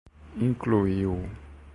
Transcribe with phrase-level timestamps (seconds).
[0.45, 1.19] incluiu